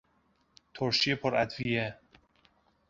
ترشی 0.73 1.15
پر 1.15 1.35
ادویه 1.35 1.99